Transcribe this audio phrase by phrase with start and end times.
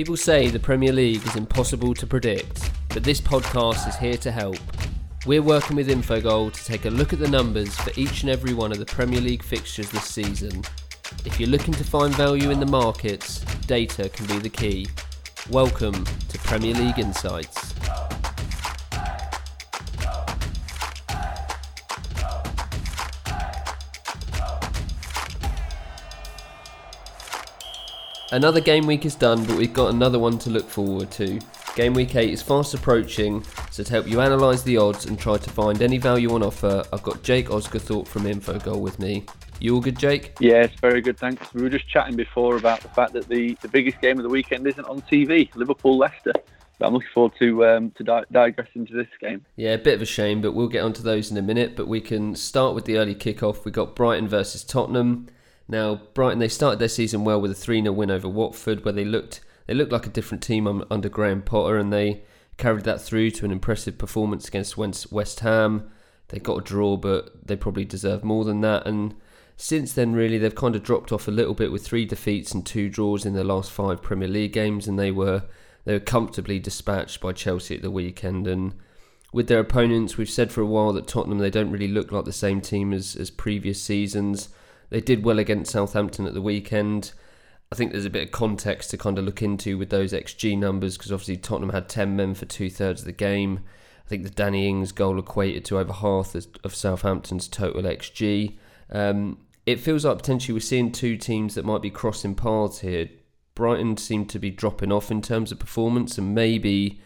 [0.00, 4.30] People say the Premier League is impossible to predict, but this podcast is here to
[4.32, 4.56] help.
[5.26, 8.54] We're working with Infogol to take a look at the numbers for each and every
[8.54, 10.62] one of the Premier League fixtures this season.
[11.26, 14.86] If you're looking to find value in the markets, data can be the key.
[15.50, 17.69] Welcome to Premier League Insights.
[28.32, 31.40] Another game week is done, but we've got another one to look forward to.
[31.74, 35.36] Game week 8 is fast approaching, so to help you analyse the odds and try
[35.36, 39.26] to find any value on offer, I've got Jake Osgathorpe from Infogol with me.
[39.58, 40.34] You all good, Jake?
[40.38, 41.52] Yes, very good, thanks.
[41.52, 44.28] We were just chatting before about the fact that the, the biggest game of the
[44.28, 46.32] weekend isn't on TV, Liverpool Leicester.
[46.78, 49.44] But I'm looking forward to um, to di- digress into this game.
[49.56, 51.76] Yeah, a bit of a shame, but we'll get onto those in a minute.
[51.76, 53.66] But we can start with the early kickoff.
[53.66, 55.26] We got Brighton versus Tottenham.
[55.70, 59.04] Now, Brighton they started their season well with a 3-0 win over Watford, where they
[59.04, 62.24] looked they looked like a different team under Graham Potter, and they
[62.56, 65.88] carried that through to an impressive performance against West Ham.
[66.28, 68.84] They got a draw, but they probably deserved more than that.
[68.84, 69.14] And
[69.56, 72.66] since then, really, they've kind of dropped off a little bit with three defeats and
[72.66, 75.44] two draws in their last five Premier League games, and they were
[75.84, 78.48] they were comfortably dispatched by Chelsea at the weekend.
[78.48, 78.74] And
[79.32, 82.24] with their opponents, we've said for a while that Tottenham they don't really look like
[82.24, 84.48] the same team as as previous seasons.
[84.90, 87.12] They did well against Southampton at the weekend.
[87.72, 90.58] I think there's a bit of context to kind of look into with those XG
[90.58, 93.60] numbers because obviously Tottenham had 10 men for two thirds of the game.
[94.04, 98.58] I think the Danny Ings goal equated to over half of Southampton's total XG.
[98.90, 103.08] Um, it feels like potentially we're seeing two teams that might be crossing paths here.
[103.54, 107.00] Brighton seem to be dropping off in terms of performance, and maybe,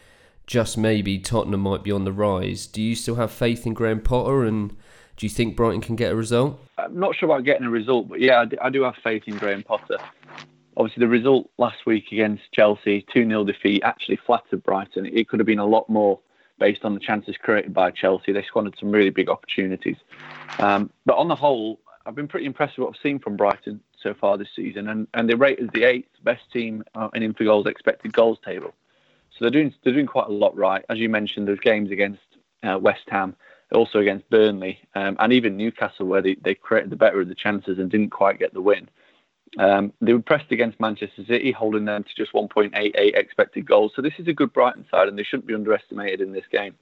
[0.46, 2.66] just maybe, Tottenham might be on the rise.
[2.66, 4.74] Do you still have faith in Graham Potter and
[5.16, 6.60] do you think Brighton can get a result?
[6.78, 9.62] I'm not sure about getting a result, but yeah, I do have faith in Graham
[9.62, 9.98] Potter.
[10.76, 15.06] Obviously, the result last week against Chelsea, 2 0 defeat, actually flattered Brighton.
[15.06, 16.18] It could have been a lot more
[16.58, 18.32] based on the chances created by Chelsea.
[18.32, 19.96] They squandered some really big opportunities.
[20.58, 23.80] Um, but on the whole, I've been pretty impressed with what I've seen from Brighton
[24.02, 27.22] so far this season, and, and they're rated as the eighth best team uh, in
[27.22, 28.74] Infogol's expected goals table.
[29.30, 30.84] So they're doing they're doing quite a lot right.
[30.88, 32.20] As you mentioned, there's games against
[32.62, 33.34] uh, West Ham
[33.74, 37.34] also against Burnley um, and even Newcastle, where they, they created the better of the
[37.34, 38.88] chances and didn't quite get the win.
[39.58, 43.92] Um, they were pressed against Manchester City, holding them to just 1.88 expected goals.
[43.94, 46.74] So this is a good Brighton side, and they shouldn't be underestimated in this game.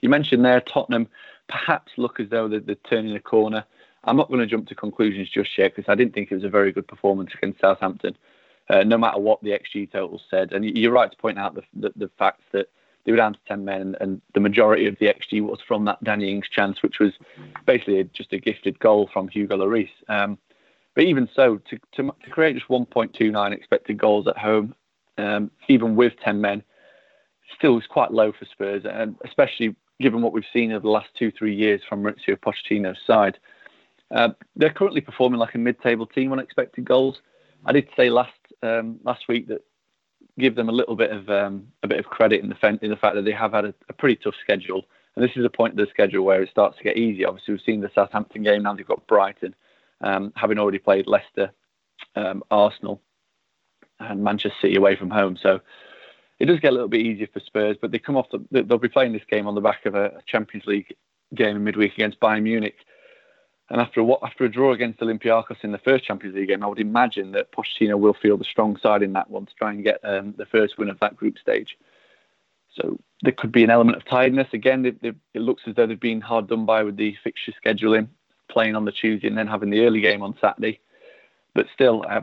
[0.00, 1.08] You mentioned there Tottenham
[1.48, 3.64] perhaps look as though they're, they're turning a corner.
[4.04, 6.44] I'm not going to jump to conclusions just yet because I didn't think it was
[6.44, 8.16] a very good performance against Southampton,
[8.68, 10.52] uh, no matter what the XG total said.
[10.52, 12.68] And you're right to point out the, the, the fact that
[13.08, 16.04] they were down to 10 men, and the majority of the XG was from that
[16.04, 17.14] Danny Ings chance, which was
[17.64, 19.88] basically just a gifted goal from Hugo Lloris.
[20.10, 20.36] Um,
[20.94, 24.74] but even so, to, to, to, create just 1.29 expected goals at home,
[25.16, 26.62] um, even with 10 men,
[27.56, 31.08] still is quite low for Spurs, and especially given what we've seen over the last
[31.18, 33.38] two, three years from Mauricio Pochettino's side.
[34.10, 37.22] Uh, they're currently performing like a mid-table team on expected goals.
[37.64, 38.32] I did say last
[38.62, 39.62] um, last week that
[40.38, 42.96] give them a little bit of um, a bit of credit in the in the
[42.96, 44.84] fact that they have had a, a, pretty tough schedule,
[45.14, 47.24] and this is a point of the schedule where it starts to get easy.
[47.24, 49.54] Obviously, we've seen the Southampton game now; they've got Brighton,
[50.00, 51.52] um, having already played Leicester,
[52.16, 53.02] um, Arsenal,
[54.00, 55.36] and Manchester City away from home.
[55.42, 55.60] So
[56.38, 58.78] it does get a little bit easier for Spurs, but they come off the, they'll
[58.78, 60.94] be playing this game on the back of a Champions League
[61.34, 62.76] game in midweek against Bayern Munich.
[63.70, 66.66] And after a, after a draw against Olympiacos in the first Champions League game, I
[66.66, 69.84] would imagine that Pochettino will feel the strong side in that one to try and
[69.84, 71.76] get um, the first win of that group stage.
[72.74, 74.48] So there could be an element of tiredness.
[74.52, 77.52] Again, it, it, it looks as though they've been hard done by with the fixture
[77.64, 78.08] scheduling,
[78.48, 80.80] playing on the Tuesday and then having the early game on Saturday.
[81.54, 82.22] But still, uh,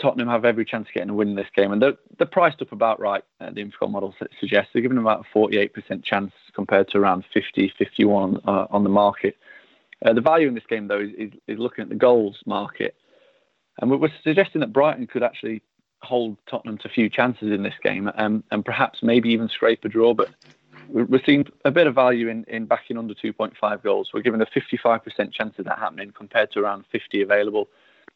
[0.00, 2.62] Tottenham have every chance of getting a win in this game, and they're, they're priced
[2.62, 3.22] up about right.
[3.40, 7.24] Uh, the Infogol model suggests they're giving them about a 48% chance compared to around
[7.32, 9.36] 50, 51 uh, on the market.
[10.04, 12.94] Uh, the value in this game, though, is, is, looking at the goals market.
[13.80, 15.62] And we're, suggesting that Brighton could actually
[16.02, 19.84] hold Tottenham to a few chances in this game um, and perhaps maybe even scrape
[19.84, 20.14] a draw.
[20.14, 20.28] But
[20.88, 24.10] we're seeing a bit of value in, in backing under 2.5 goals.
[24.14, 27.68] We're given a 55% chance of that happening compared to around 50 available.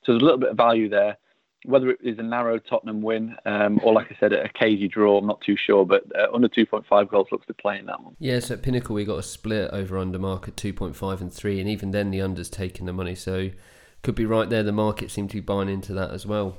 [0.05, 1.17] So there's a little bit of value there
[1.65, 5.19] whether it is a narrow Tottenham win um, or, like I said, a cagey draw,
[5.19, 5.87] I'm not too sure.
[5.87, 8.17] But uh, under 2.5 goals looks to play in that one.
[8.19, 11.69] Yeah, so at Pinnacle we got a split over under market 2.5 and 3, and
[11.69, 13.15] even then the under's taking the money.
[13.15, 13.51] So
[14.03, 14.63] could be right there.
[14.63, 16.57] The market seemed to be buying into that as well.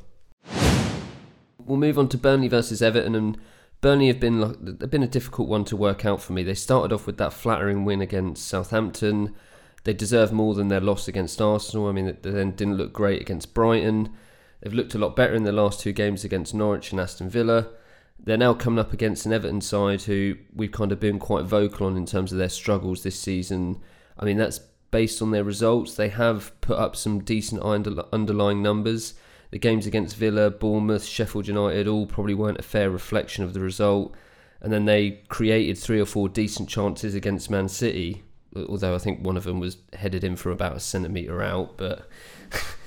[1.66, 3.38] We'll move on to Burnley versus Everton, and
[3.82, 6.44] Burnley have been they've been a difficult one to work out for me.
[6.44, 9.36] They started off with that flattering win against Southampton.
[9.84, 11.88] They deserve more than their loss against Arsenal.
[11.88, 14.10] I mean, they then didn't look great against Brighton
[14.64, 17.68] They've looked a lot better in the last two games against Norwich and Aston Villa.
[18.18, 21.88] They're now coming up against an Everton side who we've kind of been quite vocal
[21.88, 23.82] on in terms of their struggles this season.
[24.18, 25.96] I mean, that's based on their results.
[25.96, 29.16] They have put up some decent underlying numbers.
[29.52, 33.60] The games against Villa, Bournemouth, Sheffield United all probably weren't a fair reflection of the
[33.60, 34.16] result.
[34.62, 38.24] And then they created three or four decent chances against Man City,
[38.56, 41.78] although I think one of them was headed in for about a centimetre out.
[41.78, 42.08] But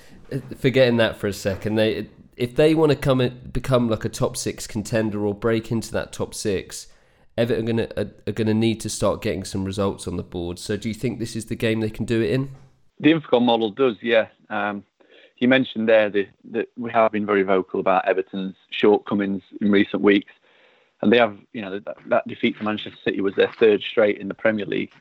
[0.59, 4.37] forgetting that for a second, they if they want to come become like a top
[4.37, 6.89] six contender or break into that top six,
[7.37, 10.59] Everton are gonna are, gonna need to start getting some results on the board.
[10.59, 12.51] So, do you think this is the game they can do it in?
[13.01, 14.29] The Infogol model does, yeah.
[14.49, 14.85] Um,
[15.39, 20.03] you mentioned there that, that we have been very vocal about Everton's shortcomings in recent
[20.03, 20.33] weeks,
[21.03, 24.19] and they have, you know, that, that defeat for Manchester City was their third straight
[24.19, 24.93] in the Premier League,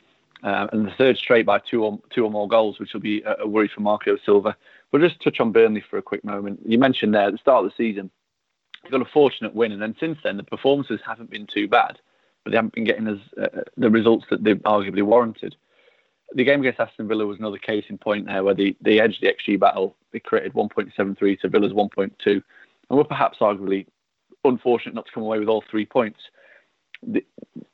[0.44, 3.24] um, and the third straight by two or two or more goals, which will be
[3.40, 4.58] a worry for Marco Silva.
[4.92, 6.62] We'll just touch on Burnley for a quick moment.
[6.66, 8.10] You mentioned there at the start of the season,
[8.84, 12.00] they got a fortunate win, and then since then the performances haven't been too bad,
[12.44, 15.56] but they haven't been getting as uh, the results that they've arguably warranted.
[16.34, 19.22] The game against Aston Villa was another case in point there, where they, they edged
[19.22, 19.96] the XG battle.
[20.12, 22.44] They created 1.73 to Villa's 1.2, and
[22.90, 23.88] were perhaps arguably
[24.44, 26.20] unfortunate not to come away with all three points.
[27.04, 27.26] The,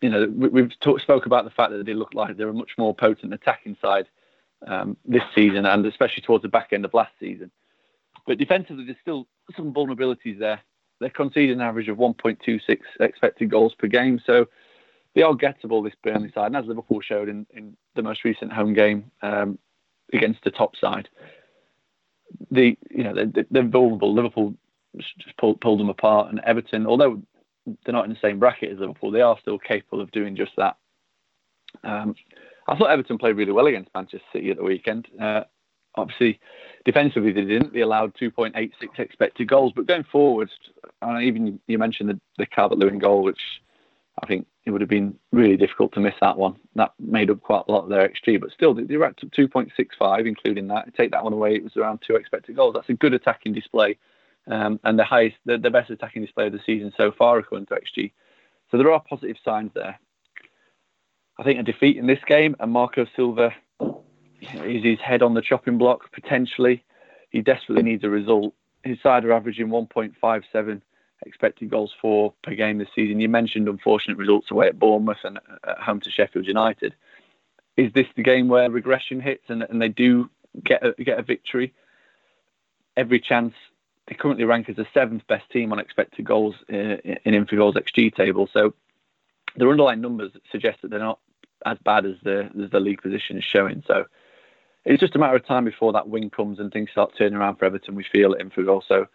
[0.01, 2.53] you know, we, have talk, spoke about the fact that they look like they're a
[2.53, 4.07] much more potent attacking side
[4.67, 7.51] um, this season and especially towards the back end of last season.
[8.27, 10.61] But defensively, there's still some vulnerabilities there.
[10.99, 14.47] They're conceding an average of 1.26 expected goals per game, so
[15.15, 18.53] they are gettable this Burnley side, and as Liverpool showed in, in the most recent
[18.53, 19.57] home game um,
[20.13, 21.09] against the top side,
[22.49, 24.13] the you know they're, they're vulnerable.
[24.13, 24.53] Liverpool
[24.97, 27.21] just pulled, pulled them apart, and Everton, although
[27.65, 30.51] they're not in the same bracket as Liverpool, they are still capable of doing just
[30.57, 30.77] that.
[31.83, 32.15] Um,
[32.67, 35.07] I thought Everton played really well against Manchester City at the weekend.
[35.19, 35.43] Uh,
[35.95, 36.39] obviously,
[36.85, 37.73] defensively they didn't.
[37.73, 40.49] They allowed 2.86 expected goals, but going forward,
[41.01, 43.39] and even you mentioned the, the Calvert-Lewin goal, which
[44.21, 46.55] I think it would have been really difficult to miss that one.
[46.75, 50.27] That made up quite a lot of their XG, but still they were at 2.65,
[50.27, 50.93] including that.
[50.95, 52.75] Take that one away, it was around two expected goals.
[52.75, 53.97] That's a good attacking display,
[54.47, 57.67] um, and the highest, the, the best attacking display of the season so far, according
[57.67, 58.11] to XG.
[58.69, 59.99] So there are positive signs there.
[61.41, 65.41] I think a defeat in this game and Marco Silva is his head on the
[65.41, 66.83] chopping block potentially.
[67.31, 68.53] He desperately needs a result.
[68.83, 70.81] His side are averaging 1.57
[71.25, 73.19] expected goals for per game this season.
[73.19, 76.93] You mentioned unfortunate results away at Bournemouth and at home to Sheffield United.
[77.75, 80.29] Is this the game where regression hits and, and they do
[80.63, 81.73] get a, get a victory?
[82.95, 83.55] Every chance.
[84.07, 87.77] They currently rank as the seventh best team on expected goals uh, in, in Infogol's
[87.77, 88.47] XG table.
[88.53, 88.75] So
[89.55, 91.19] their underlying numbers suggest that they're not
[91.65, 93.83] as bad as the as the league position is showing.
[93.87, 94.05] So
[94.85, 97.57] it's just a matter of time before that win comes and things start turning around
[97.57, 97.95] for Everton.
[97.95, 98.81] We feel it in Infogol.
[98.87, 99.07] So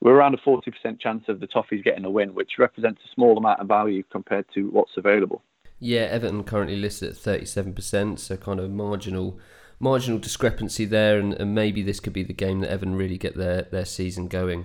[0.00, 3.38] we're around a 40% chance of the Toffees getting a win, which represents a small
[3.38, 5.42] amount of value compared to what's available.
[5.78, 9.38] Yeah, Everton currently listed at 37%, so kind of marginal
[9.78, 13.36] marginal discrepancy there, and, and maybe this could be the game that Everton really get
[13.36, 14.64] their, their season going.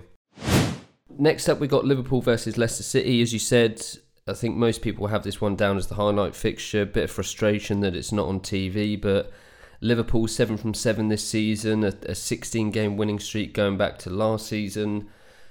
[1.18, 3.20] Next up, we've got Liverpool versus Leicester City.
[3.20, 3.82] As you said,
[4.26, 6.82] I think most people have this one down as the highlight fixture.
[6.82, 9.32] A bit of frustration that it's not on TV, but
[9.80, 14.10] Liverpool seven from seven this season, a, a 16 game winning streak going back to
[14.10, 15.08] last season.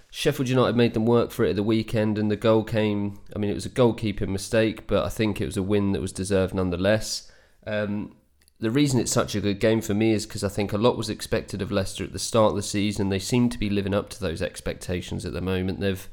[0.09, 3.19] Sheffield United made them work for it at the weekend, and the goal came.
[3.35, 6.01] I mean, it was a goalkeeping mistake, but I think it was a win that
[6.01, 7.31] was deserved nonetheless.
[7.67, 8.15] Um,
[8.59, 10.97] the reason it's such a good game for me is because I think a lot
[10.97, 13.09] was expected of Leicester at the start of the season.
[13.09, 15.79] They seem to be living up to those expectations at the moment.
[15.79, 16.07] They've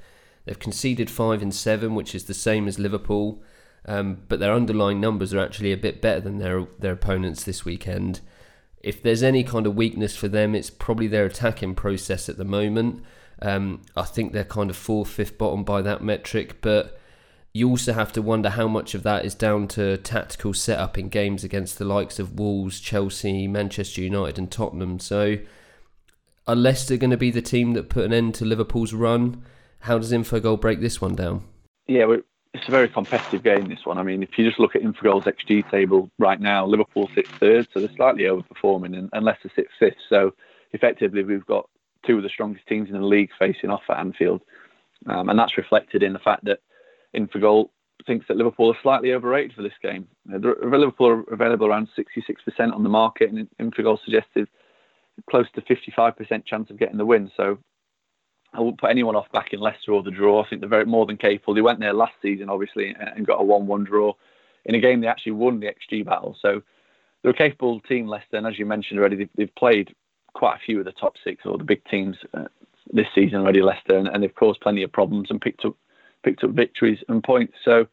[0.49, 3.43] They've conceded five and seven, which is the same as Liverpool,
[3.85, 7.67] um, but their underlying numbers are actually a bit better than their their opponents this
[7.67, 8.23] weekend.
[8.83, 12.47] If there's any kind of weakness for them, it's probably their attacking process at the
[12.47, 13.05] moment.
[13.43, 16.99] Um, I think they're kind of fourth, fifth bottom by that metric, but
[17.53, 21.11] you also have to wonder how much of that is down to tactical setup in
[21.11, 24.99] games against the likes of Wolves, Chelsea, Manchester United, and Tottenham.
[24.99, 25.37] So,
[26.47, 29.45] are Leicester going to be the team that put an end to Liverpool's run?
[29.81, 31.45] How does Infogol break this one down?
[31.87, 32.07] Yeah,
[32.55, 33.99] it's a very competitive game, this one.
[33.99, 37.69] I mean, if you just look at Infogol's XG table right now, Liverpool sit third,
[37.73, 39.97] so they're slightly overperforming, and, and Leicester sits fifth.
[40.09, 40.35] So
[40.73, 41.69] effectively, we've got
[42.07, 44.43] two of the strongest teams in the league facing off at Anfield.
[45.07, 46.61] Um, and that's reflected in the fact that
[47.17, 47.71] Infogol
[48.07, 50.09] thinks that Liverpool are slightly overrated for this game.
[50.27, 54.49] Liverpool are available around 66% on the market, and Infogol suggested
[55.29, 57.31] close to 55% chance of getting the win.
[57.37, 57.59] So
[58.55, 60.43] I wouldn't put anyone off back in Leicester or the draw.
[60.43, 61.55] I think they're very more than capable.
[61.55, 64.15] They went there last season, obviously, and got a 1-1 draw
[64.65, 66.37] in a game they actually won the XG battle.
[66.41, 66.63] So
[67.23, 69.95] they're a capable team, Leicester, and as you mentioned already, they've, they've played
[70.35, 72.45] quite a few of the top six or the big teams uh,
[72.93, 75.75] this season already, Leicester, and, and they've caused plenty of problems and picked up
[76.25, 77.55] picked up victories and points.
[77.65, 77.87] So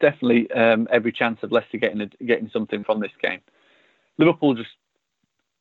[0.00, 3.40] definitely um, every chance of Leicester getting a, getting something from this game.
[4.18, 4.70] Liverpool just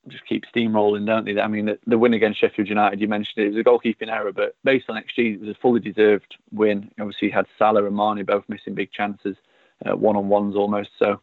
[0.08, 1.39] just keep steamrolling, don't they?
[1.39, 4.10] I mean, the, the, win against Sheffield United, you mentioned it, it was a goalkeeping
[4.12, 6.89] error, but based on XG, it was a fully deserved win.
[7.00, 9.36] Obviously, you had Salah and Mane both missing big chances,
[9.86, 10.89] one on ones almost.
[10.98, 11.22] So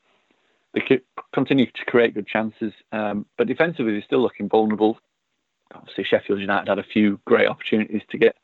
[0.74, 1.00] they
[1.32, 4.98] continue to create good chances, um, but defensively, they're still looking vulnerable.
[5.74, 8.36] Obviously, Sheffield United had a few great opportunities to get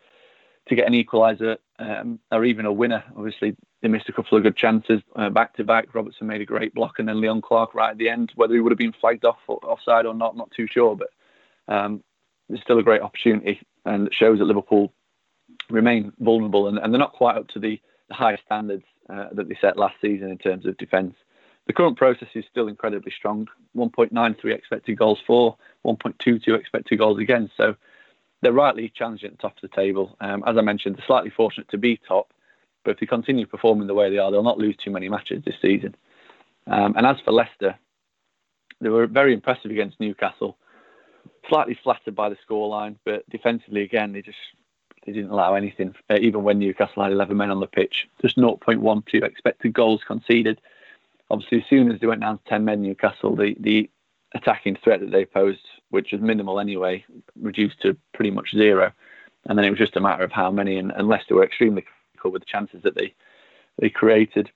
[0.68, 3.02] to get an equaliser um, or even a winner.
[3.16, 5.00] Obviously, they missed a couple of good chances
[5.32, 5.94] back to back.
[5.94, 8.32] Robertson made a great block, and then Leon Clarke right at the end.
[8.36, 10.96] Whether he would have been flagged off or offside or not, not too sure.
[10.96, 11.08] But
[11.72, 12.02] um,
[12.48, 14.92] it's still a great opportunity, and it shows that Liverpool
[15.70, 19.48] remain vulnerable, and, and they're not quite up to the, the high standards uh, that
[19.48, 21.14] they set last season in terms of defence.
[21.66, 23.48] The current process is still incredibly strong.
[23.76, 27.56] 1.93 expected goals for, 1.22 expected goals against.
[27.56, 27.76] So
[28.42, 30.16] they're rightly challenging at the top of the table.
[30.20, 32.32] Um, as I mentioned, they're slightly fortunate to be top,
[32.84, 35.42] but if they continue performing the way they are, they'll not lose too many matches
[35.44, 35.94] this season.
[36.66, 37.78] Um, and as for Leicester,
[38.80, 40.58] they were very impressive against Newcastle.
[41.48, 44.38] Slightly flattered by the scoreline, but defensively again, they just
[45.06, 45.94] they didn't allow anything.
[46.10, 50.60] Uh, even when Newcastle had 11 men on the pitch, just 0.12 expected goals conceded.
[51.30, 53.90] Obviously, as soon as they went down to 10 men, Newcastle, the, the
[54.34, 57.04] attacking threat that they posed, which was minimal anyway,
[57.40, 58.92] reduced to pretty much zero.
[59.46, 62.32] And then it was just a matter of how many, and, Leicester were extremely critical
[62.32, 63.14] with the chances that they
[63.78, 64.50] they created.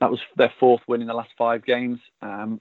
[0.00, 1.98] That was their fourth win in the last five games.
[2.22, 2.60] Um,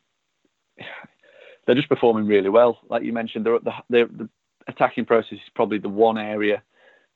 [1.65, 2.79] they're just performing really well.
[2.89, 4.29] Like you mentioned, the, the, the
[4.67, 6.63] attacking process is probably the one area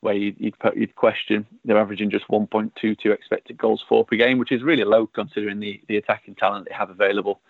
[0.00, 1.46] where you'd, you'd, you'd, question.
[1.64, 5.80] They're averaging just 1.22 expected goals for per game, which is really low considering the,
[5.88, 7.40] the attacking talent they have available.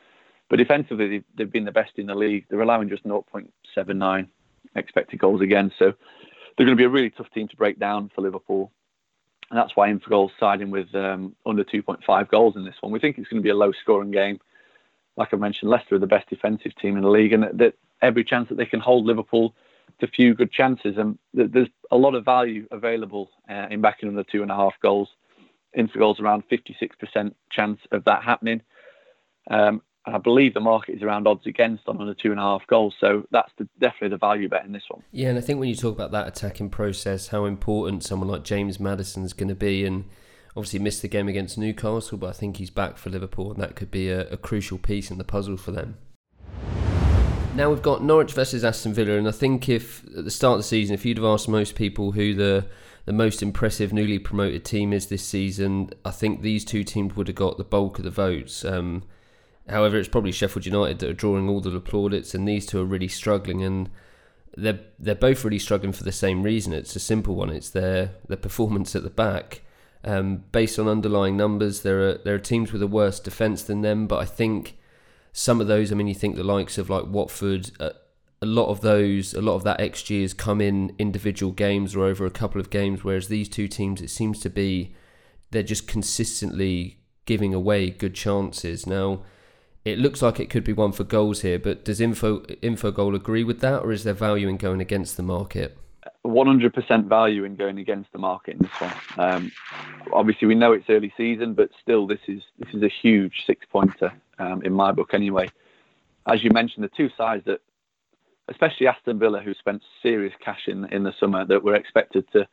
[0.51, 2.45] But defensively, they've, they've been the best in the league.
[2.51, 4.29] They're allowing just 0.79
[4.75, 5.73] expected goals again.
[5.79, 5.93] So
[6.57, 8.73] they're going to be a really tough team to break down for Liverpool.
[9.51, 12.93] And that's why Infogol's siding with um, under 2.5 goals in this one.
[12.93, 14.41] We think it's going to be a low scoring game.
[15.17, 18.25] Like I mentioned, Leicester are the best defensive team in the league, and that every
[18.25, 19.55] chance that they can hold Liverpool
[20.01, 20.97] to few good chances.
[20.97, 24.75] And there's a lot of value available uh, in backing under two and a half
[24.83, 25.09] goals.
[25.77, 28.63] Infogol's around 56% chance of that happening.
[29.51, 32.43] Um, and I believe the market is around odds against on under two and a
[32.43, 32.95] half goals.
[33.01, 35.05] So that's the, definitely the value bet in this one.
[35.13, 38.43] Yeah, and I think when you talk about that attacking process, how important someone like
[38.43, 40.07] James Maddison is going to be, and
[40.57, 43.77] obviously missed the game against Newcastle, but I think he's back for Liverpool, and that
[43.77, 45.97] could be a, a crucial piece in the puzzle for them.
[47.55, 50.59] Now we've got Norwich versus Aston Villa, and I think if at the start of
[50.59, 52.67] the season, if you'd have asked most people who the
[53.07, 57.29] the most impressive newly promoted team is this season, I think these two teams would
[57.29, 58.65] have got the bulk of the votes.
[58.65, 59.05] Um,
[59.71, 62.85] However, it's probably Sheffield United that are drawing all the plaudits, and these two are
[62.85, 63.89] really struggling, and
[64.57, 66.73] they're they're both really struggling for the same reason.
[66.73, 67.51] It's a simple one.
[67.51, 69.63] It's their their performance at the back.
[70.03, 73.83] Um, based on underlying numbers, there are there are teams with a worse defence than
[73.83, 74.79] them, but I think
[75.33, 75.93] some of those.
[75.93, 77.71] I mean, you think the likes of like Watford.
[77.79, 77.91] Uh,
[78.43, 82.07] a lot of those, a lot of that XG has come in individual games or
[82.07, 84.95] over a couple of games, whereas these two teams, it seems to be
[85.51, 88.87] they're just consistently giving away good chances.
[88.87, 89.25] Now,
[89.85, 93.45] it looks like it could be one for goals here, but does Info Infogol agree
[93.45, 95.77] with that, or is there value in going against the market?
[96.25, 98.93] 100% value in going against the market in this one.
[99.17, 99.53] Um,
[100.13, 103.65] obviously, we know it's early season, but still, this is this is a huge six
[103.71, 105.15] pointer um, in my book.
[105.15, 105.49] Anyway,
[106.27, 107.61] as you mentioned, the two sides that,
[108.49, 112.47] especially Aston Villa, who spent serious cash in in the summer, that were expected to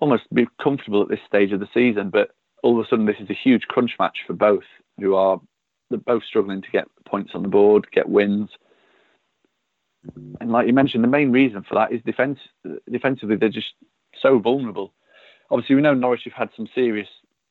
[0.00, 2.30] almost be comfortable at this stage of the season, but
[2.62, 4.64] all of a sudden, this is a huge crunch match for both,
[4.98, 5.40] who are
[5.90, 8.50] they're both struggling to get points on the board, get wins.
[10.40, 12.38] And like you mentioned, the main reason for that is defense.
[12.90, 13.74] Defensively, they're just
[14.20, 14.92] so vulnerable.
[15.50, 17.08] Obviously, we know Norwich have had some serious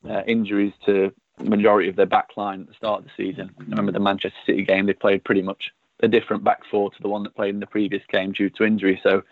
[0.10, 3.52] uh, injuries to the majority of their back line at the start of the season.
[3.60, 7.02] I remember the Manchester City game; they played pretty much a different back four to
[7.02, 9.00] the one that played in the previous game due to injury.
[9.04, 9.24] So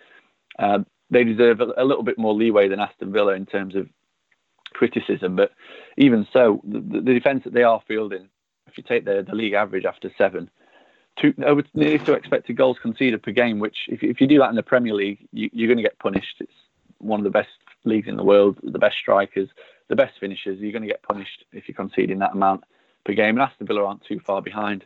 [0.59, 3.88] uh, they deserve a, a, little bit more leeway than Aston Villa in terms of
[4.74, 5.35] criticism.
[5.35, 5.51] But
[5.97, 8.29] even so, the, the defence that they are fielding
[8.67, 10.50] if you take the, the league average after seven,
[11.19, 14.50] two, over nearly two expected goals conceded per game, which if, if you do that
[14.50, 16.36] in the Premier League, you, you're going to get punished.
[16.39, 16.51] It's
[17.00, 17.50] one of the best
[17.84, 19.50] leagues in the world, the best strikers,
[19.88, 20.60] the best finishers.
[20.60, 22.63] You're going to get punished if you're conceding that amount
[23.05, 23.38] per game.
[23.38, 24.86] And Aston Villa aren't too far behind.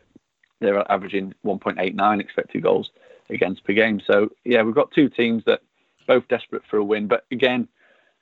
[0.59, 2.91] They're averaging 1.89 expected goals
[3.29, 4.01] against per game.
[4.05, 5.61] So, yeah, we've got two teams that
[6.07, 7.07] both desperate for a win.
[7.07, 7.67] But again,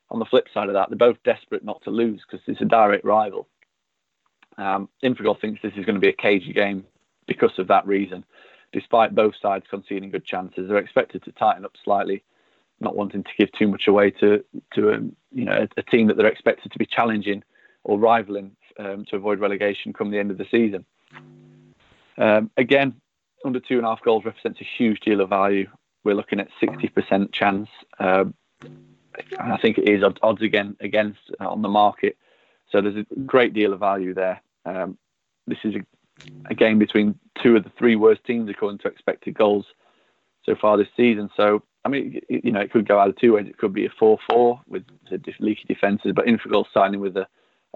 [0.10, 2.66] on the flip side of that, they're both desperate not to lose because it's a
[2.66, 3.48] direct rival.
[4.58, 6.86] Um, thinks this is going to be a cagey game
[7.28, 8.24] because of that reason.
[8.74, 12.24] despite both sides conceding good chances, they're expected to tighten up slightly,
[12.80, 15.84] not wanting to give too much away to to a, um, you know a, a
[15.84, 17.44] team that they're expected to be challenging
[17.84, 20.86] or rivaling um, to avoid relegation come the end of the season.
[22.18, 23.00] Um, again,
[23.46, 25.70] under two and a half goals represents a huge deal of value.
[26.04, 27.70] We're looking at 60% chance.
[28.00, 28.34] Um,
[29.40, 32.18] I think it is odds again against uh, on the market.
[32.72, 34.42] So there's a great deal of value there.
[34.68, 34.98] Um,
[35.48, 39.38] this is a, a, game between two of the three worst teams according to expected
[39.38, 39.66] goals
[40.44, 41.30] so far this season.
[41.38, 43.48] So I mean, you know, it could go either two ways.
[43.48, 47.26] It could be a 4-4 with the leaky defences, but Infogol signing with a,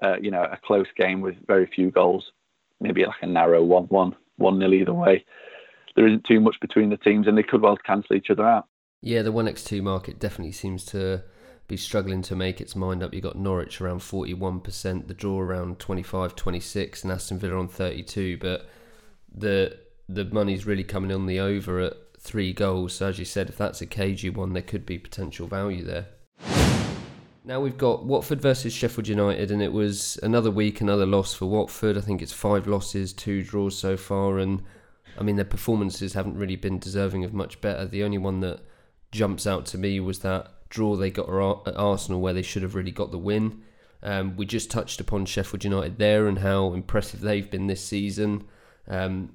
[0.03, 2.25] uh, you know, a close game with very few goals,
[2.81, 5.23] maybe like a narrow 1-1, 1-0 either way.
[5.95, 8.67] There isn't too much between the teams, and they could well cancel each other out.
[9.01, 11.23] Yeah, the 1x2 market definitely seems to
[11.71, 13.13] be struggling to make its mind up.
[13.13, 18.37] You've got Norwich around 41%, the draw around 25 26, and Aston Villa on 32.
[18.37, 18.69] But
[19.33, 22.95] the the money's really coming on the over at three goals.
[22.95, 26.07] So, as you said, if that's a cagey one, there could be potential value there.
[27.45, 31.45] Now we've got Watford versus Sheffield United, and it was another week, another loss for
[31.45, 31.97] Watford.
[31.97, 34.61] I think it's five losses, two draws so far, and
[35.17, 37.85] I mean their performances haven't really been deserving of much better.
[37.85, 38.59] The only one that
[39.13, 41.29] jumps out to me was that draw they got
[41.67, 43.61] at Arsenal where they should have really got the win.
[44.01, 48.45] Um, we just touched upon Sheffield United there and how impressive they've been this season.
[48.87, 49.33] Um,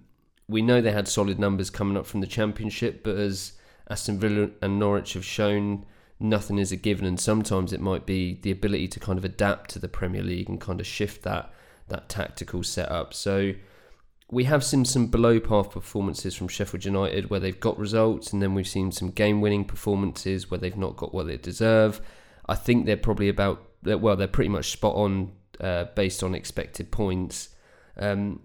[0.49, 3.53] we know they had solid numbers coming up from the Championship, but as
[3.89, 5.87] Aston Villa and Norwich have shown,
[6.19, 9.71] nothing is a given, and sometimes it might be the ability to kind of adapt
[9.71, 11.53] to the Premier League and kind of shift that
[11.89, 13.15] that tactical setup.
[13.15, 13.53] So
[14.31, 18.43] we have seen some below par performances from Sheffield United where they've got results, and
[18.43, 22.01] then we've seen some game winning performances where they've not got what they deserve.
[22.49, 26.91] I think they're probably about, well, they're pretty much spot on uh, based on expected
[26.91, 27.51] points.
[27.97, 28.41] Um,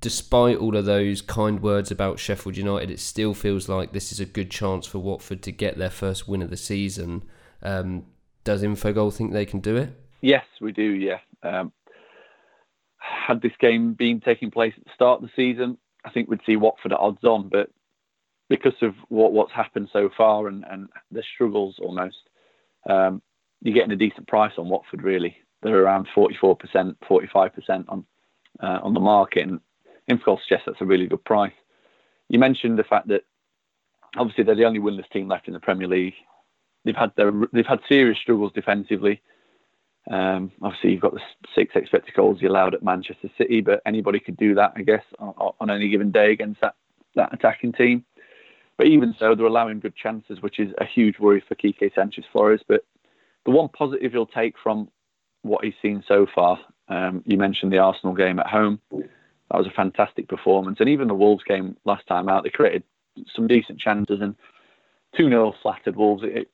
[0.00, 4.18] despite all of those kind words about Sheffield United, it still feels like this is
[4.18, 7.22] a good chance for Watford to get their first win of the season.
[7.62, 8.06] Um,
[8.42, 9.96] does Infogol think they can do it?
[10.20, 11.18] Yes, we do, yeah.
[11.44, 11.72] Um,
[13.02, 16.40] had this game been taking place at the start of the season, I think we'd
[16.46, 17.48] see Watford at odds on.
[17.48, 17.70] But
[18.48, 22.16] because of what, what's happened so far and, and the struggles almost,
[22.88, 23.22] um,
[23.60, 25.36] you're getting a decent price on Watford, really.
[25.62, 28.04] They're around 44%, 45% on
[28.60, 29.48] uh, on the market.
[29.48, 29.60] And
[30.10, 31.52] Infogol suggests that's a really good price.
[32.28, 33.22] You mentioned the fact that
[34.16, 36.14] obviously they're the only winless team left in the Premier League.
[36.84, 39.22] They've had their, they've had serious struggles defensively.
[40.10, 41.20] Um, obviously, you've got the
[41.54, 45.04] six expected goals you allowed at Manchester City, but anybody could do that, I guess,
[45.18, 46.74] on, on any given day against that,
[47.14, 48.04] that attacking team.
[48.76, 52.24] But even so, they're allowing good chances, which is a huge worry for Quique Sanchez
[52.32, 52.62] Flores.
[52.66, 52.84] But
[53.44, 54.88] the one positive you'll take from
[55.42, 58.80] what he's seen so far, um, you mentioned the Arsenal game at home.
[58.90, 60.78] That was a fantastic performance.
[60.80, 62.82] And even the Wolves game last time out, they created
[63.34, 64.34] some decent chances and
[65.16, 66.22] 2 0 flattered Wolves.
[66.24, 66.50] It,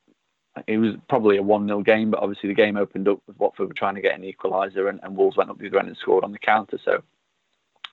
[0.67, 3.67] it was probably a 1 0 game, but obviously the game opened up with Watford
[3.67, 5.97] were trying to get an equaliser and, and Wolves went up the other end and
[5.97, 6.79] scored on the counter.
[6.83, 7.03] So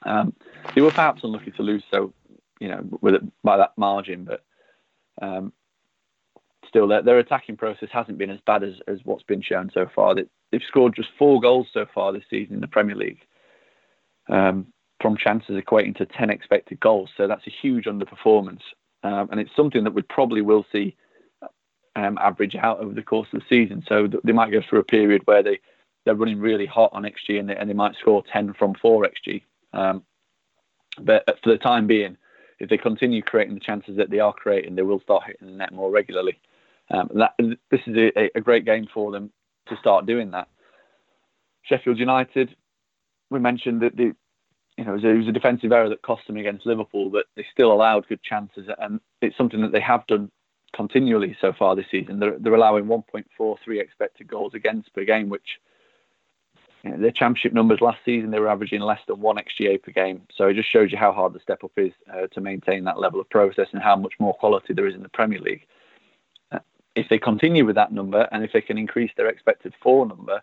[0.05, 0.35] um,
[0.75, 2.13] they were perhaps unlucky to lose so,
[2.61, 4.45] you know, with it, by that margin, but
[5.21, 5.53] um,
[6.69, 9.87] still their, their, attacking process hasn't been as bad as, as what's been shown so
[9.95, 10.15] far.
[10.15, 13.21] They, they've scored just four goals so far this season in the Premier League.
[14.29, 14.67] Um,
[15.01, 17.11] from chances equating to 10 expected goals.
[17.17, 18.63] So that's a huge underperformance.
[19.03, 20.97] Um, and it's something that we probably will see
[21.97, 23.83] um, average out over the course of the season.
[23.89, 25.59] So they might go through a period where they
[26.05, 29.09] they're running really hot on xG and they, and they might score 10 from 4
[29.09, 29.43] xG.
[29.73, 30.05] Um,
[31.01, 32.17] but for the time being,
[32.61, 35.55] if they continue creating the chances that they are creating, they will start hitting the
[35.55, 36.39] net more regularly.
[36.91, 37.33] Um, that,
[37.71, 39.33] this is a, a, great game for them
[39.69, 40.47] to start doing that.
[41.63, 42.55] Sheffield United,
[43.29, 44.15] we mentioned that the,
[44.79, 47.11] you know, it was, a, it was a defensive error that cost them against Liverpool,
[47.11, 50.31] but they still allowed good chances, and it's something that they have done
[50.77, 52.21] continually so far this season.
[52.21, 55.59] They're, they're allowing 1.43 expected goals against per game, which
[56.85, 59.91] you know, their championship numbers last season they were averaging less than one XGA per
[59.91, 60.23] game.
[60.37, 63.01] So it just shows you how hard the step up is uh, to maintain that
[63.01, 65.67] level of process and how much more quality there is in the Premier League.
[66.53, 66.59] Uh,
[66.95, 70.43] if they continue with that number and if they can increase their expected four number,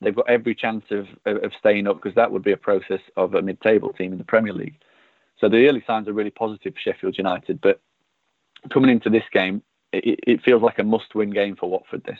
[0.00, 3.34] they've got every chance of, of staying up because that would be a process of
[3.34, 4.76] a mid-table team in the Premier League.
[5.38, 7.80] So the early signs are really positive for Sheffield United, but
[8.72, 12.04] coming into this game, it, it feels like a must-win game for Watford.
[12.04, 12.18] This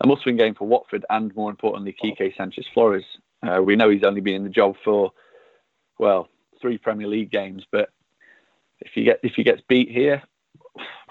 [0.00, 3.04] a must-win game for Watford, and more importantly, Quique Sanchez Flores.
[3.42, 5.12] Uh, we know he's only been in the job for
[5.98, 6.28] well
[6.60, 7.90] three Premier League games, but
[8.80, 10.22] if he get if he gets beat here,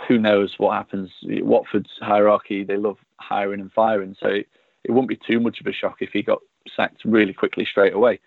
[0.08, 1.12] who knows what happens?
[1.24, 4.48] Watford's hierarchy they love hiring and firing, so it,
[4.84, 6.40] it wouldn't be too much of a shock if he got
[6.76, 8.20] sacked really quickly straight away.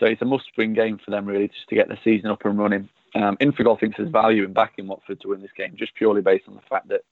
[0.00, 2.58] So it's a must-win game for them really, just to get the season up and
[2.58, 6.22] running Um, Infogol thinks there's value in backing Watford to win this game, just purely
[6.22, 7.02] based on the fact that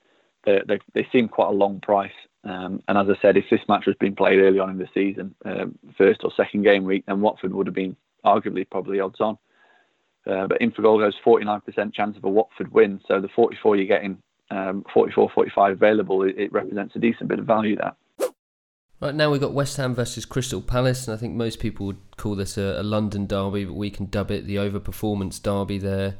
[0.44, 2.12] they, they, they seem quite a long price.
[2.44, 4.88] Um, and as I said, if this match was being played early on in the
[4.94, 9.20] season, um, first or second game week, then Watford would have been arguably probably odds
[9.20, 9.36] on.
[10.26, 13.00] Uh, but Infogol goes 49% chance of a Watford win.
[13.06, 14.18] So the 44 you're getting,
[14.50, 17.94] um, 44, 45 available, it, it, represents a decent bit of value there.
[19.00, 22.16] Right now we've got West Ham versus Crystal Palace, and I think most people would
[22.18, 26.16] call this a, a London derby, but we can dub it the overperformance derby there.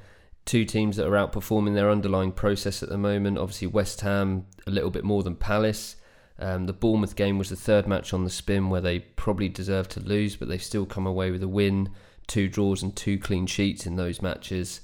[0.47, 3.37] Two teams that are outperforming their underlying process at the moment.
[3.37, 5.97] Obviously, West Ham a little bit more than Palace.
[6.39, 9.91] Um, the Bournemouth game was the third match on the spin where they probably deserved
[9.91, 11.91] to lose, but they've still come away with a win
[12.27, 14.81] two draws and two clean sheets in those matches.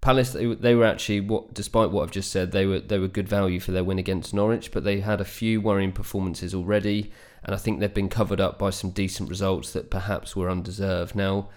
[0.00, 3.08] Palace, they, they were actually, what, despite what I've just said, they were they were
[3.08, 7.12] good value for their win against Norwich, but they had a few worrying performances already,
[7.44, 11.14] and I think they've been covered up by some decent results that perhaps were undeserved.
[11.14, 11.50] Now,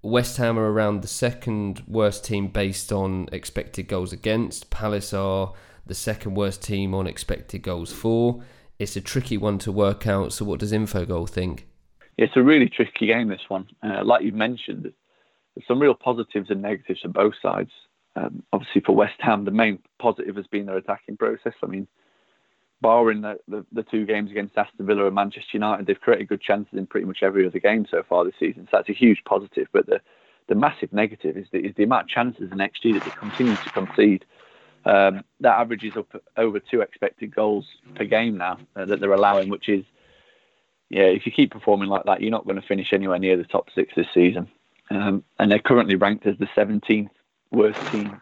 [0.00, 4.70] West Ham are around the second worst team based on expected goals against.
[4.70, 5.52] Palace are
[5.86, 8.42] the second worst team on expected goals for.
[8.78, 10.32] It's a tricky one to work out.
[10.32, 11.66] So, what does Infogol think?
[12.18, 13.28] it's a really tricky game.
[13.28, 14.92] This one, uh, like you mentioned,
[15.54, 17.70] there's some real positives and negatives for both sides.
[18.16, 21.54] Um, obviously, for West Ham, the main positive has been their attacking process.
[21.62, 21.86] I mean,
[22.80, 26.40] barring the, the, the, two games against Aston Villa and Manchester United, they've created good
[26.40, 28.64] chances in pretty much every other game so far this season.
[28.70, 29.68] So that's a huge positive.
[29.72, 30.00] But the,
[30.48, 33.56] the massive negative is the, is the amount of chances and XG that they continue
[33.56, 34.24] to concede.
[34.84, 39.48] Um, that averages up over two expected goals per game now uh, that they're allowing,
[39.48, 39.84] which is
[40.90, 43.44] yeah, if you keep performing like that, you're not going to finish anywhere near the
[43.44, 44.46] top six this season.
[44.92, 47.08] Um, and they're currently ranked as the 17th
[47.50, 48.20] worst team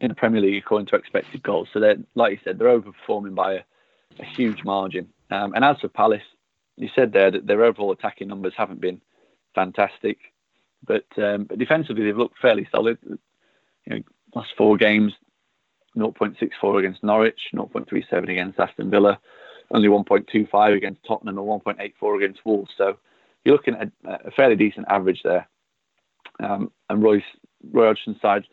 [0.00, 1.68] in the Premier League according to expected goals.
[1.72, 3.60] So they're, like you said, they're overperforming by a,
[4.18, 5.08] a huge margin.
[5.30, 6.22] Um, and as for Palace,
[6.76, 9.00] you said there that their overall attacking numbers haven't been
[9.54, 10.18] fantastic,
[10.84, 12.98] but um, but defensively they've looked fairly solid.
[13.04, 13.18] You
[13.86, 14.02] know,
[14.34, 15.12] last four games,
[15.96, 19.18] 0.64 against Norwich, 0.37 against Aston Villa,
[19.70, 22.70] only 1.25 against Tottenham and 1.84 against Wolves.
[22.76, 22.98] So
[23.44, 25.48] you're looking at a fairly decent average there.
[26.40, 27.22] Um, and Royce,
[27.72, 28.44] Roy Hodgson's side,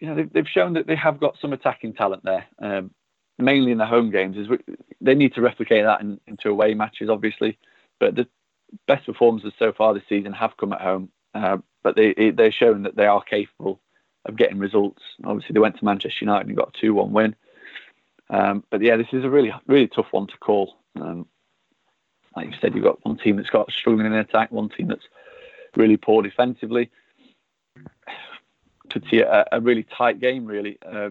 [0.00, 2.90] you know, they've, they've, shown that they have got some attacking talent there, um,
[3.38, 4.36] mainly in the home games.
[4.36, 4.46] Is
[5.00, 7.58] they need to replicate that in, into away matches, obviously.
[7.98, 8.28] But the
[8.86, 11.10] best performances so far this season have come at home.
[11.34, 13.80] Uh, but they they're showing that they are capable
[14.24, 15.02] of getting results.
[15.24, 17.34] Obviously, they went to Manchester United and got a two-one win.
[18.30, 20.76] Um, but yeah, this is a really, really tough one to call.
[21.00, 21.26] Um,
[22.36, 25.06] like you said, you've got one team that's got struggling in attack, one team that's
[25.76, 26.90] really poor defensively.
[28.90, 30.78] Could see a, a really tight game, really.
[30.84, 31.10] Uh,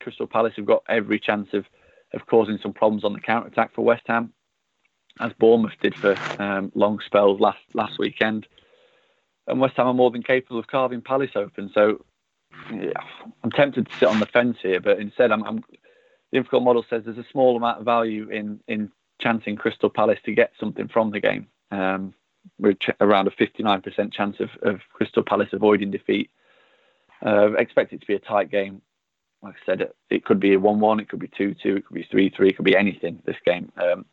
[0.00, 1.64] Crystal Palace have got every chance of,
[2.12, 4.32] of causing some problems on the counter attack for West Ham,
[5.18, 8.46] as Bournemouth did for um, long spells last last weekend.
[9.46, 11.70] And West Ham are more than capable of carving Palace open.
[11.72, 12.04] So
[12.72, 12.92] yeah,
[13.42, 15.64] I'm tempted to sit on the fence here, but instead, I'm, I'm
[16.32, 20.18] the Infogol model says there's a small amount of value in in chancing Crystal Palace
[20.24, 21.46] to get something from the game.
[21.70, 22.14] Um,
[22.58, 26.30] we're ch- around a 59% chance of, of Crystal Palace avoiding defeat.
[27.24, 28.82] Uh, expect it to be a tight game.
[29.42, 31.76] Like I said, it, it could be a 1 1, it could be 2 2,
[31.76, 33.72] it could be 3 3, it could be anything this game.
[33.82, 34.04] Um,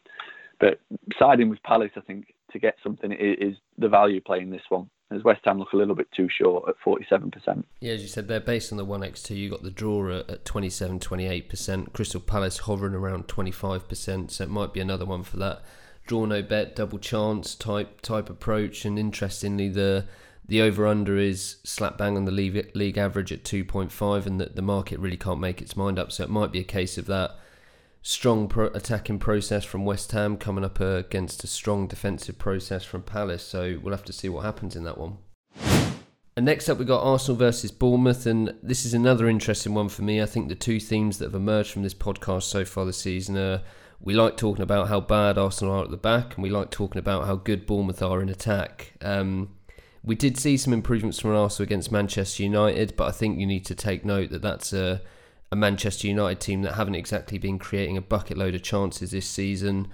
[0.59, 0.79] but
[1.19, 4.63] siding with Palace, I think, to get something is, is the value play in this
[4.69, 7.63] one as West Ham look a little bit too short at 47%.
[7.79, 9.35] Yeah, as you said, they're based on the 1x2.
[9.35, 11.93] You got the draw at 27, 28%.
[11.93, 15.61] Crystal Palace hovering around 25%, so it might be another one for that
[16.07, 18.85] draw no bet, double chance type type approach.
[18.85, 20.05] And interestingly, the
[20.47, 24.55] the over under is slap bang on the league, league average at 2.5, and that
[24.55, 26.11] the market really can't make its mind up.
[26.11, 27.31] So it might be a case of that
[28.01, 33.03] strong pro- attacking process from West Ham coming up against a strong defensive process from
[33.03, 33.43] Palace.
[33.43, 35.17] So we'll have to see what happens in that one.
[36.37, 40.03] And next up, we've got Arsenal versus Bournemouth, and this is another interesting one for
[40.03, 40.21] me.
[40.21, 43.37] I think the two themes that have emerged from this podcast so far this season
[43.37, 43.63] are
[43.99, 46.99] we like talking about how bad Arsenal are at the back, and we like talking
[46.99, 48.93] about how good Bournemouth are in attack.
[49.01, 49.49] Um,
[50.03, 53.65] we did see some improvements from Arsenal against Manchester United, but I think you need
[53.65, 55.01] to take note that that's a
[55.51, 59.27] a Manchester United team that haven't exactly been creating a bucket load of chances this
[59.27, 59.87] season.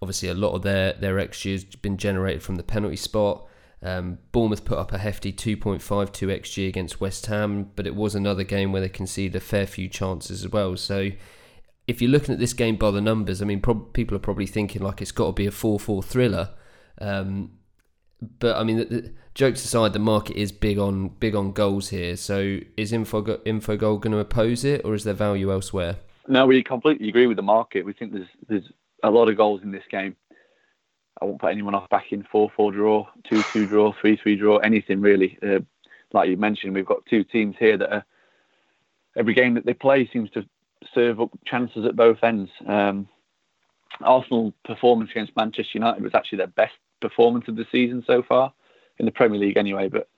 [0.00, 3.46] Obviously, a lot of their their XG has been generated from the penalty spot.
[3.82, 8.44] Um, Bournemouth put up a hefty 2.52 XG against West Ham, but it was another
[8.44, 10.76] game where they conceded a fair few chances as well.
[10.76, 11.10] So,
[11.90, 14.80] if you're looking at this game by the numbers, I mean, people are probably thinking
[14.80, 16.50] like it's got to be a 4 4 thriller.
[17.00, 17.58] Um,
[18.38, 21.88] but I mean, the, the, jokes aside, the market is big on big on goals
[21.88, 22.16] here.
[22.16, 25.96] So is Info Infogol going to oppose it, or is there value elsewhere?
[26.28, 27.84] No, we completely agree with the market.
[27.84, 28.70] We think there's there's
[29.02, 30.14] a lot of goals in this game.
[31.20, 34.36] I won't put anyone off back in 4 4 draw, 2 2 draw, 3 3
[34.36, 35.38] draw, anything really.
[35.42, 35.60] Uh,
[36.12, 38.04] like you mentioned, we've got two teams here that are,
[39.16, 40.44] every game that they play seems to
[40.94, 42.50] serve up chances at both ends.
[42.66, 43.08] Um,
[44.00, 48.52] Arsenal performance against Manchester United was actually their best performance of the season so far
[48.98, 49.88] in the Premier League, anyway.
[49.88, 50.08] But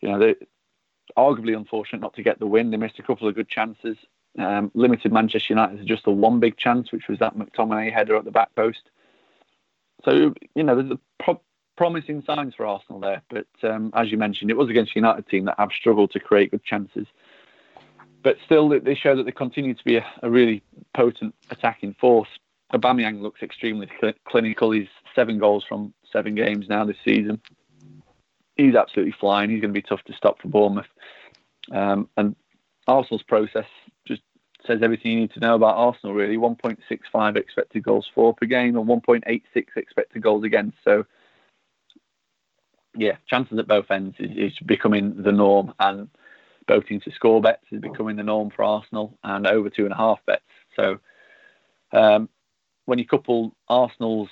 [0.00, 0.34] you know, they
[1.16, 2.70] arguably unfortunate not to get the win.
[2.70, 3.96] They missed a couple of good chances.
[4.38, 8.16] Um, limited Manchester United to just the one big chance, which was that McTominay header
[8.16, 8.90] at the back post.
[10.04, 11.40] So you know, there's a pro-
[11.76, 13.22] promising signs for Arsenal there.
[13.30, 16.20] But um, as you mentioned, it was against a United team that have struggled to
[16.20, 17.06] create good chances.
[18.22, 20.62] But still, they show that they continue to be a, a really
[20.94, 22.28] potent attacking force.
[22.72, 24.72] Aubameyang looks extremely cl- clinical.
[24.72, 27.40] He's seven goals from seven games now this season.
[28.56, 29.50] He's absolutely flying.
[29.50, 30.86] He's going to be tough to stop for Bournemouth.
[31.72, 32.34] Um, and
[32.88, 33.66] Arsenal's process
[34.06, 34.22] just
[34.66, 36.36] says everything you need to know about Arsenal, really.
[36.36, 40.76] 1.65 expected goals for per game and 1.86 expected goals against.
[40.82, 41.04] So,
[42.96, 45.72] yeah, chances at both ends is, is becoming the norm.
[45.78, 46.08] And
[46.88, 49.96] teams to score bets is becoming the norm for Arsenal and over two and a
[49.96, 50.42] half bets.
[50.76, 50.98] So,
[51.92, 52.28] um,
[52.84, 54.28] when you couple Arsenal's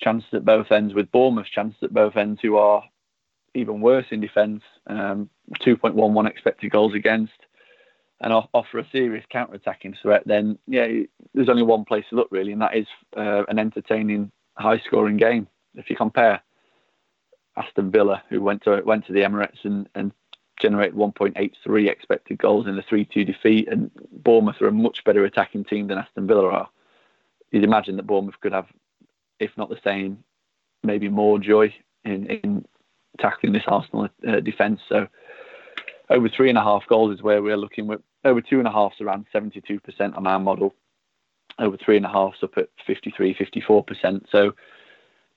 [0.00, 2.82] chances at both ends with Bournemouth's chances at both ends, who are
[3.54, 7.32] even worse in defence, um, 2.11 expected goals against,
[8.20, 10.86] and offer a serious counter-attacking threat, then yeah,
[11.34, 12.86] there's only one place to look really, and that is
[13.16, 15.46] uh, an entertaining, high-scoring game.
[15.74, 16.40] If you compare
[17.56, 20.12] Aston Villa, who went to went to the Emirates and, and
[20.60, 25.64] generated 1.83 expected goals in a 3-2 defeat, and Bournemouth are a much better attacking
[25.64, 26.68] team than Aston Villa are
[27.54, 28.66] you'd imagine that Bournemouth could have,
[29.38, 30.24] if not the same,
[30.82, 31.72] maybe more joy
[32.04, 32.64] in, in
[33.20, 34.80] tackling this Arsenal uh, defence.
[34.88, 35.06] So
[36.10, 37.86] over three and a half goals is where we're looking.
[37.86, 39.80] With over two and a half around 72%
[40.16, 40.74] on our model.
[41.60, 44.24] Over three and a half up at 53, 54%.
[44.32, 44.52] So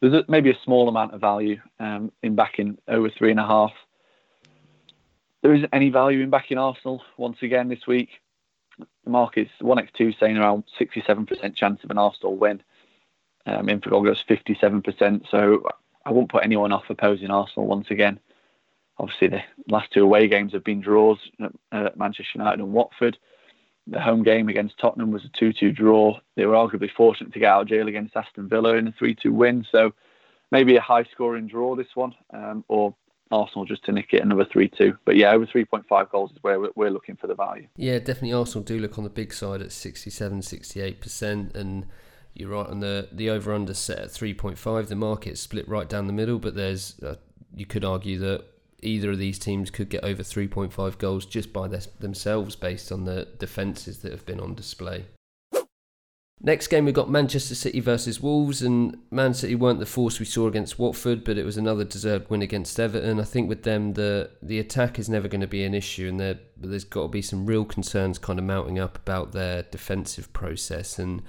[0.02, 3.46] there's a, maybe a small amount of value um, in backing over three and a
[3.46, 3.72] half.
[5.48, 8.10] There isn't any value in backing Arsenal once again this week
[8.78, 12.62] the market's 1x2 saying around 67% chance of an Arsenal win.
[13.46, 15.30] Um, goes 57%.
[15.32, 15.64] So
[16.06, 18.20] I won't put anyone off opposing Arsenal once again.
[18.98, 21.20] Obviously, the last two away games have been draws
[21.72, 23.18] at Manchester United and Watford.
[23.88, 26.20] The home game against Tottenham was a 2 2 draw.
[26.36, 29.16] They were arguably fortunate to get out of jail against Aston Villa in a 3
[29.16, 29.66] 2 win.
[29.72, 29.94] So
[30.52, 32.94] maybe a high scoring draw this one, um, or
[33.32, 34.98] Arsenal just to nick it another 3 2.
[35.06, 37.68] But yeah, over 3.5 goals is where we're looking for the value.
[37.76, 41.56] Yeah, definitely Arsenal do look on the big side at 67 68%.
[41.56, 41.86] And
[42.34, 44.88] you're right on the, the over under set at 3.5.
[44.88, 47.16] The market split right down the middle, but there's uh,
[47.56, 48.46] you could argue that
[48.82, 53.06] either of these teams could get over 3.5 goals just by their, themselves based on
[53.06, 55.06] the defences that have been on display.
[56.40, 60.26] Next game, we've got Manchester City versus Wolves, and Man City weren't the force we
[60.26, 63.20] saw against Watford, but it was another deserved win against Everton.
[63.20, 66.20] I think with them, the the attack is never going to be an issue, and
[66.20, 70.32] there, there's got to be some real concerns kind of mounting up about their defensive
[70.32, 71.00] process.
[71.00, 71.24] And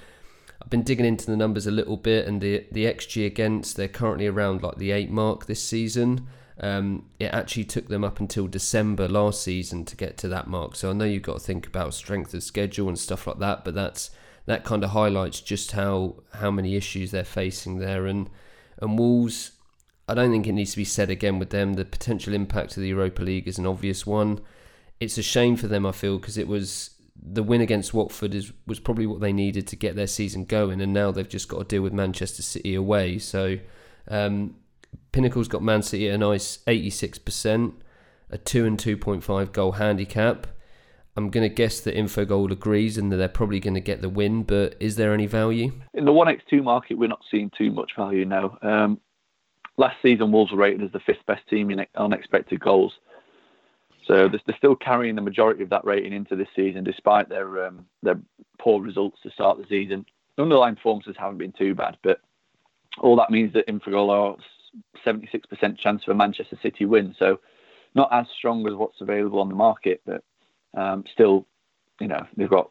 [0.61, 3.89] I've been digging into the numbers a little bit, and the the xG against they're
[3.89, 6.27] currently around like the eight mark this season.
[6.61, 10.77] Um, it actually took them up until December last season to get to that mark.
[10.77, 13.65] So I know you've got to think about strength of schedule and stuff like that,
[13.65, 14.11] but that's
[14.49, 18.07] that kind of highlights just how how many issues they're facing there.
[18.07, 18.31] And
[18.81, 19.53] and Wolves,
[20.09, 21.75] I don't think it needs to be said again with them.
[21.75, 24.41] The potential impact of the Europa League is an obvious one.
[25.01, 28.53] It's a shame for them, I feel, because it was the win against Watford is
[28.67, 31.59] was probably what they needed to get their season going, and now they've just got
[31.59, 33.19] to deal with Manchester City away.
[33.19, 33.59] So
[34.09, 34.57] um,
[35.13, 37.75] Pinnacle's got Man City at a nice eighty six percent,
[38.31, 40.47] a two and two point five goal handicap.
[41.19, 44.09] I'm going to guess that Infogol agrees and that they're probably going to get the
[44.09, 45.73] win, but is there any value?
[45.93, 48.57] In the 1x2 market, we're not seeing too much value now.
[48.63, 49.01] Um,
[49.77, 52.93] last season, Wolves were rated as the fifth best team in unexpected goals.
[54.07, 57.85] So they're still carrying the majority of that rating into this season, despite their um,
[58.05, 58.21] their
[58.61, 60.07] poor results to start the season.
[60.39, 62.21] Underlying performances haven't been too bad, but
[63.01, 64.37] all that means that Infogol are
[65.05, 67.15] 76% chance of a Manchester City win.
[67.19, 67.41] So
[67.97, 70.23] not as strong as what's available on the market, but
[70.77, 71.47] um, still,
[72.01, 72.71] you know, they've got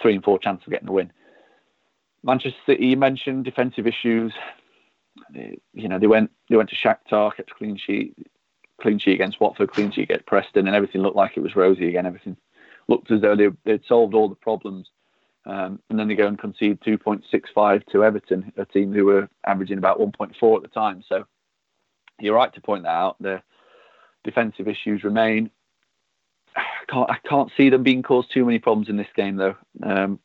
[0.00, 1.12] three and four chances of getting the win.
[2.22, 4.32] Manchester City, you mentioned defensive issues.
[5.32, 8.14] You know, they went they went to Shakhtar, kept a clean sheet,
[8.80, 11.88] clean sheet against Watford, clean sheet against Preston, and everything looked like it was rosy
[11.88, 12.06] again.
[12.06, 12.36] Everything
[12.88, 14.88] looked as though they, they'd solved all the problems.
[15.46, 19.78] Um, and then they go and concede 2.65 to Everton, a team who were averaging
[19.78, 21.02] about 1.4 at the time.
[21.08, 21.24] So
[22.20, 23.16] you're right to point that out.
[23.20, 23.42] The
[24.24, 25.50] defensive issues remain
[26.88, 29.56] can't I can't see them being caused too many problems in this game though.
[29.82, 30.18] Um,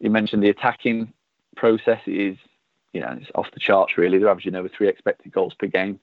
[0.00, 1.12] you mentioned the attacking
[1.56, 2.36] process is
[2.92, 4.18] you know, it's off the charts really.
[4.18, 6.00] They're averaging over three expected goals per game,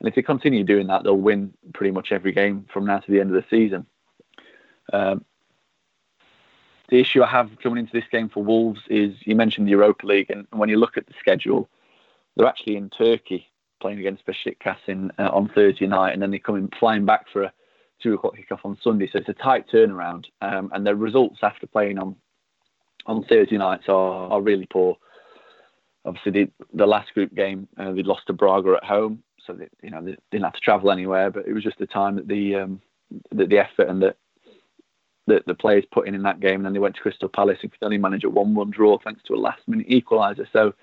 [0.00, 3.10] and if they continue doing that, they'll win pretty much every game from now to
[3.10, 3.86] the end of the season.
[4.92, 5.24] Um,
[6.88, 10.06] the issue I have coming into this game for Wolves is you mentioned the Europa
[10.06, 11.68] League, and when you look at the schedule,
[12.36, 13.48] they're actually in Turkey
[13.80, 17.44] playing against Besiktas in, uh, on Thursday night, and then they're coming flying back for
[17.44, 17.52] a
[18.04, 19.08] two o'clock kickoff on Sunday.
[19.10, 22.14] So it's a tight turnaround, um, and their results after playing on
[23.06, 24.96] on Thursday nights are, are really poor.
[26.04, 29.68] Obviously, the, the last group game uh, they lost to Braga at home, so they,
[29.82, 31.30] you know they didn't have to travel anywhere.
[31.30, 32.80] But it was just the time that the um,
[33.32, 34.14] the, the effort and the
[35.26, 37.58] that the players put in in that game, and then they went to Crystal Palace
[37.62, 40.46] and could only manage a one-one draw thanks to a last-minute equaliser.
[40.52, 40.74] So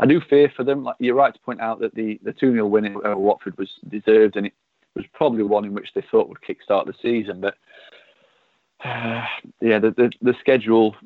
[0.00, 0.82] I do fear for them.
[0.82, 3.70] Like you're right to point out that the the two 0 win over Watford was
[3.88, 4.54] deserved, and it
[4.94, 7.40] was probably one in which they thought would kick-start the season.
[7.40, 7.56] But
[8.84, 9.24] uh,
[9.60, 10.96] yeah, the, the, the schedule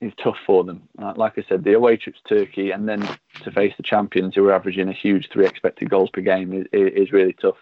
[0.00, 0.82] is tough for them.
[1.16, 3.06] Like I said, the away trip to Turkey and then
[3.42, 6.66] to face the champions who are averaging a huge three expected goals per game is,
[6.72, 7.58] is really tough.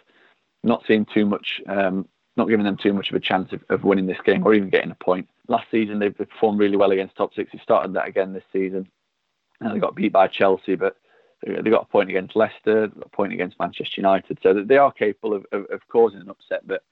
[0.63, 3.83] Not seeing too much, um, not giving them too much of a chance of, of,
[3.83, 5.29] winning this game or even getting a point.
[5.49, 7.51] Last season they performed really well against top six.
[7.53, 8.89] They started that again this season.
[9.61, 10.97] And they got beat by Chelsea, but
[11.47, 14.39] they got a point against Leicester, a point against Manchester United.
[14.43, 16.67] So they are capable of, of, of causing an upset.
[16.67, 16.83] But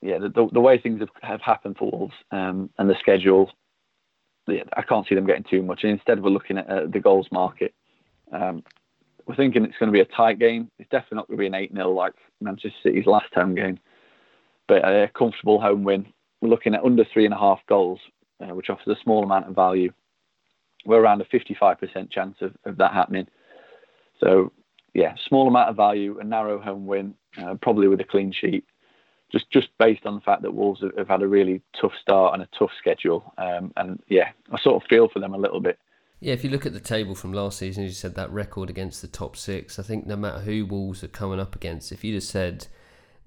[0.00, 3.50] yeah, the, the, way things have, have, happened for Wolves um, and the schedule,
[4.48, 5.84] yeah, I can't see them getting too much.
[5.84, 7.74] And instead, we're looking at uh, the goals market.
[8.32, 8.64] Um,
[9.26, 10.68] we're thinking it's going to be a tight game.
[10.80, 13.78] It's definitely not going to be an 8 0 like Manchester City's last home game,
[14.66, 16.06] but a comfortable home win.
[16.40, 18.00] We're looking at under three and a half goals,
[18.40, 19.92] uh, which offers a small amount of value
[20.84, 23.26] we're around a 55% chance of, of that happening.
[24.22, 24.52] So,
[24.94, 28.64] yeah, small amount of value, a narrow home win, uh, probably with a clean sheet.
[29.30, 32.34] Just, just based on the fact that Wolves have, have had a really tough start
[32.34, 35.60] and a tough schedule, um, and yeah, I sort of feel for them a little
[35.60, 35.78] bit.
[36.20, 39.02] Yeah, if you look at the table from last season, you said that record against
[39.02, 42.14] the top six, I think no matter who Wolves are coming up against, if you
[42.14, 42.68] just said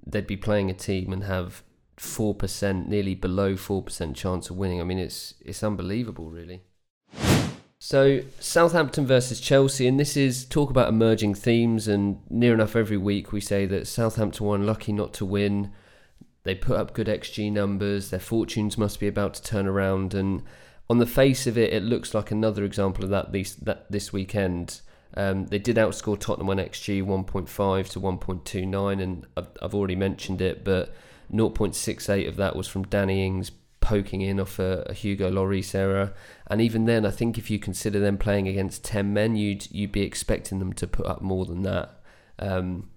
[0.06, 1.64] they'd be playing a team and have
[1.98, 6.62] four percent, nearly below four percent chance of winning, I mean it's it's unbelievable, really.
[7.88, 11.88] So, Southampton versus Chelsea, and this is talk about emerging themes.
[11.88, 15.72] And near enough every week we say that Southampton were unlucky not to win.
[16.42, 20.16] They put up good XG numbers, their fortunes must be about to turn around.
[20.16, 20.42] And
[20.90, 24.12] on the face of it, it looks like another example of that this, that, this
[24.12, 24.82] weekend.
[25.16, 30.42] Um, they did outscore Tottenham on XG 1.5 to 1.29, and I've, I've already mentioned
[30.42, 30.92] it, but
[31.32, 33.52] 0.68 of that was from Danny Ings
[33.86, 36.14] poking in off a, a, Hugo Lloris error.
[36.48, 39.92] And even then, I think if you consider them playing against ten men, you'd you'd
[39.92, 42.02] be expecting them to put up more than that.
[42.38, 42.90] Um,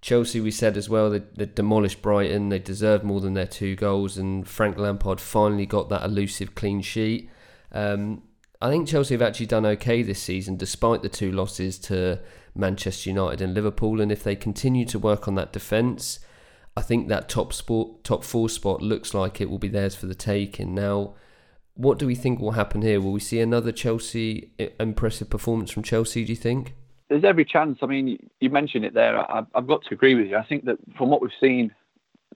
[0.00, 2.48] Chelsea, we said as well, they, they demolished Brighton.
[2.48, 6.80] They deserved more than their two goals, and Frank Lampard finally got that elusive clean
[6.80, 7.28] sheet.
[7.72, 8.22] Um,
[8.62, 12.20] I think Chelsea have actually done okay this season, despite the two losses to
[12.54, 14.00] Manchester United and Liverpool.
[14.00, 16.20] And if they continue to work on that defence,
[16.76, 20.06] I think that top sport, top four spot looks like it will be theirs for
[20.06, 20.74] the taking.
[20.74, 21.14] Now,
[21.78, 23.00] what do we think will happen here?
[23.00, 26.24] Will we see another Chelsea impressive performance from Chelsea?
[26.24, 26.74] Do you think?
[27.08, 27.78] There's every chance.
[27.82, 29.16] I mean, you mentioned it there.
[29.32, 30.36] I've got to agree with you.
[30.36, 31.72] I think that from what we've seen,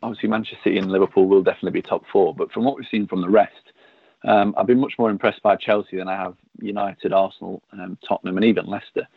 [0.00, 2.32] obviously Manchester City and Liverpool will definitely be top four.
[2.32, 3.72] But from what we've seen from the rest,
[4.24, 8.36] um, I've been much more impressed by Chelsea than I have United, Arsenal, um, Tottenham,
[8.36, 9.08] and even Leicester.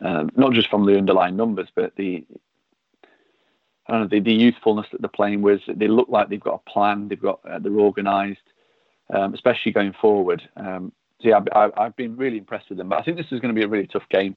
[0.00, 2.24] Um, not just from the underlying numbers, but the
[3.86, 5.60] I don't know, the, the youthfulness that they're playing with.
[5.68, 7.08] They look like they've got a plan.
[7.08, 8.40] They've got uh, they're organised,
[9.12, 10.42] um, especially going forward.
[10.56, 12.88] Um, so yeah, I, have been really impressed with them.
[12.88, 14.36] But I think this is going to be a really tough game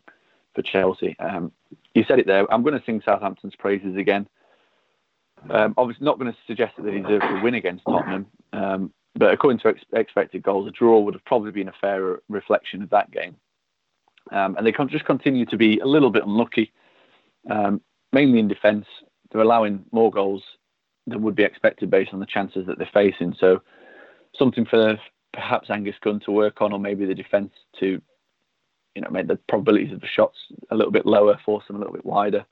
[0.55, 1.15] for Chelsea.
[1.19, 1.51] Um,
[1.93, 2.51] you said it there.
[2.51, 4.27] I'm going to sing Southampton's praises again.
[5.49, 8.25] Um, obviously, not going to suggest that they deserve to win against Tottenham.
[8.53, 12.21] Um, but according to ex- expected goals, a draw would have probably been a fairer
[12.29, 13.35] reflection of that game.
[14.31, 16.73] Um, and they just continue to be a little bit unlucky,
[18.11, 18.85] mainly in defence
[19.31, 20.43] they're allowing more goals
[21.05, 23.35] than would be expected based on the chances that they're facing.
[23.39, 23.61] So
[24.37, 24.99] something for
[25.33, 28.01] perhaps Angus Gunn to work on, or maybe the defence to,
[28.95, 30.37] you know, make the probabilities of the shots
[30.71, 32.45] a little bit lower, force them a little bit wider.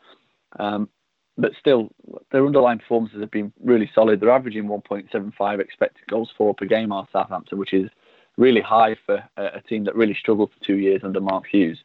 [0.60, 0.90] Um,
[1.38, 1.90] but still,
[2.32, 4.20] their underlying performances have been really solid.
[4.20, 7.90] They're averaging 1.75 expected goals for per game, are Southampton, which is
[8.38, 11.84] really high for a, a team that really struggled for two years under Mark Hughes.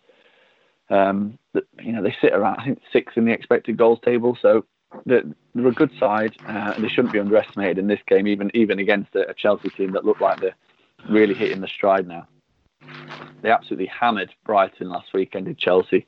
[0.89, 1.39] Um,
[1.81, 4.65] you know, they sit around I think sixth in the expected goals table, so
[5.07, 5.23] they're,
[5.55, 8.79] they're a good side, uh, and they shouldn't be underestimated in this game, even even
[8.79, 10.57] against a, Chelsea team that look like they're
[11.09, 12.27] really hitting the stride now.
[13.43, 16.07] They absolutely hammered Brighton last weekend in Chelsea,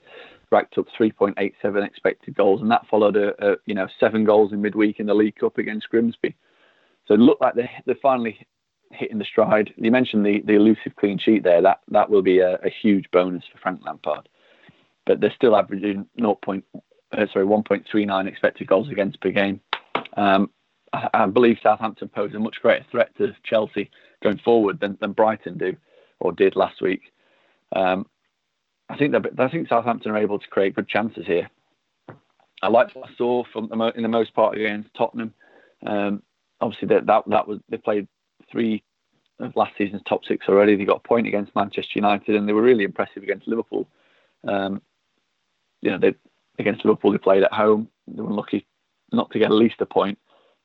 [0.51, 4.61] racked up 3.87 expected goals, and that followed a, a, you know seven goals in
[4.61, 6.35] midweek in the League Cup against Grimsby.
[7.07, 8.47] So it looked like they they're finally
[8.91, 9.73] hitting the stride.
[9.77, 11.63] You mentioned the, the elusive clean sheet there.
[11.63, 14.29] That that will be a, a huge bonus for Frank Lampard.
[15.07, 16.39] But they're still averaging 0.
[17.13, 19.61] Uh, sorry 1.39 expected goals against per game.
[20.17, 20.51] Um,
[20.93, 23.91] I, I, believe Southampton pose a much greater threat to Chelsea
[24.23, 25.77] going forward than, than Brighton do
[26.21, 27.13] or did last week.
[27.75, 28.07] Um,
[28.89, 31.51] I think I think Southampton are able to create good chances here.
[32.63, 35.35] I liked what I saw from the, in the most part against Tottenham.
[35.87, 36.23] Um,
[36.61, 38.07] obviously, that, that that was they played
[38.51, 38.83] three
[39.41, 40.77] of last season's top six already.
[40.77, 43.89] They got a point against Manchester United, and they were really impressive against Liverpool.
[44.47, 44.83] Um,
[45.81, 46.15] you know, they
[46.59, 47.89] against Liverpool they played at home.
[48.07, 48.67] They were lucky
[49.13, 50.19] not to get at least a point.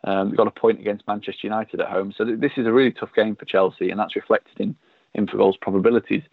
[0.03, 2.13] Um, they got a point against Manchester United at home.
[2.15, 4.75] So th- this is a really tough game for Chelsea, and that's reflected in
[5.17, 6.23] Infogol's probabilities.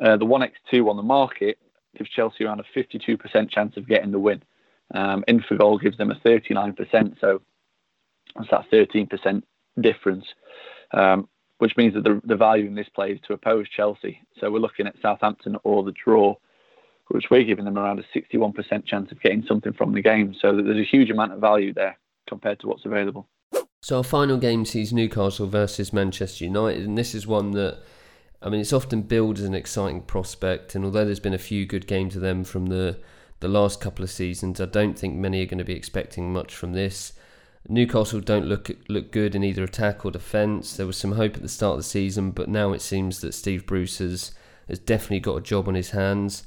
[0.00, 1.58] Uh, the 1x2 on the market
[1.96, 4.42] gives Chelsea around a 52% chance of getting the win.
[4.94, 7.42] Um, Infogol gives them a 39%, so
[8.36, 9.42] that's that 13%
[9.80, 10.24] difference,
[10.92, 11.28] um,
[11.58, 14.20] which means that the, the value in this play is to oppose Chelsea.
[14.40, 16.36] So we're looking at Southampton or the draw,
[17.08, 20.34] which we're giving them around a 61% chance of getting something from the game.
[20.40, 21.96] So there's a huge amount of value there
[22.28, 23.28] compared to what's available.
[23.82, 27.78] So our final game sees Newcastle versus Manchester United, and this is one that
[28.42, 31.66] I mean, it's often billed as an exciting prospect, and although there's been a few
[31.66, 32.98] good games of them from the
[33.40, 36.54] the last couple of seasons, I don't think many are going to be expecting much
[36.54, 37.12] from this.
[37.68, 40.76] Newcastle don't look look good in either attack or defence.
[40.76, 43.34] There was some hope at the start of the season, but now it seems that
[43.34, 44.32] Steve Bruce has,
[44.68, 46.44] has definitely got a job on his hands.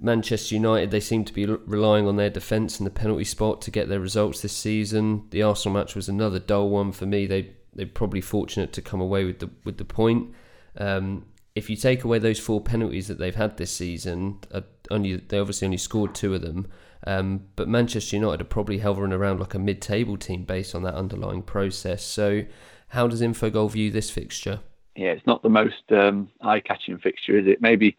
[0.00, 3.70] Manchester United, they seem to be relying on their defence and the penalty spot to
[3.70, 5.26] get their results this season.
[5.30, 7.26] The Arsenal match was another dull one for me.
[7.26, 10.34] They they're probably fortunate to come away with the with the point.
[10.76, 15.16] Um, if you take away those four penalties that they've had this season, uh, only
[15.16, 16.68] they obviously only scored two of them.
[17.06, 20.94] Um, but Manchester United are probably hovering around like a mid-table team based on that
[20.94, 22.04] underlying process.
[22.04, 22.44] So,
[22.88, 24.60] how does Infogol view this fixture?
[24.96, 27.60] Yeah, it's not the most um, eye-catching fixture, is it?
[27.60, 27.96] Maybe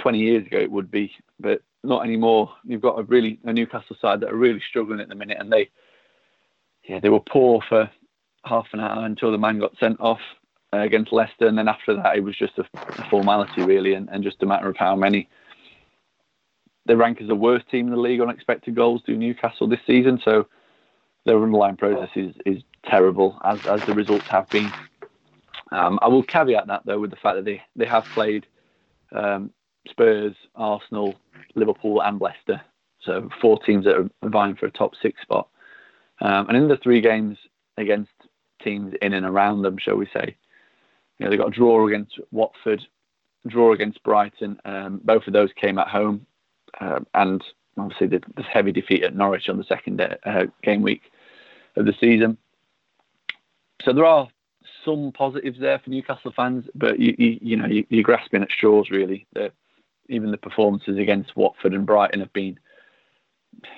[0.00, 2.52] 20 years ago it would be, but not anymore.
[2.64, 5.52] You've got a really a Newcastle side that are really struggling at the minute, and
[5.52, 5.70] they,
[6.88, 7.90] yeah, they were poor for
[8.44, 10.20] half an hour until the man got sent off
[10.72, 14.08] uh, against Leicester, and then after that, it was just a, a formality really, and,
[14.10, 15.28] and, just a matter of how many.
[16.86, 19.80] They rank as the worst team in the league on expected goals to Newcastle this
[19.86, 20.46] season, so
[21.24, 24.70] their underlying process is, is terrible, as as the results have been.
[25.72, 28.46] Um, I will caveat that though with the fact that they, they have played
[29.12, 29.50] um,
[29.88, 31.14] Spurs, Arsenal,
[31.54, 32.60] Liverpool, and Leicester,
[33.00, 35.48] so four teams that are vying for a top six spot.
[36.20, 37.36] Um, and in the three games
[37.76, 38.12] against
[38.62, 40.36] teams in and around them, shall we say,
[41.18, 42.82] you know, they got a draw against Watford,
[43.46, 44.58] draw against Brighton.
[44.64, 46.26] Um, both of those came at home,
[46.80, 47.42] uh, and
[47.76, 51.02] obviously the, heavy defeat at Norwich on the second day, uh, game week
[51.76, 52.36] of the season.
[53.84, 54.28] So there are
[54.84, 58.50] some positives there for Newcastle fans, but you, you, you know you, are grasping at
[58.50, 59.26] straws really.
[59.34, 59.52] The,
[60.08, 62.58] even the performances against Watford and Brighton have been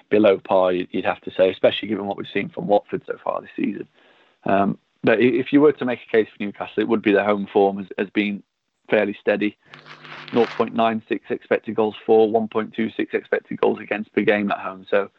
[0.09, 3.41] below par, you'd have to say, especially given what we've seen from Watford so far
[3.41, 3.89] this season.
[4.45, 7.25] Um, but if you were to make a case for Newcastle, it would be their
[7.25, 8.43] home form has, has been
[8.91, 9.57] fairly steady.
[10.33, 14.85] 0.96 expected goals for, 1.26 expected goals against per game at home.
[14.91, 15.11] So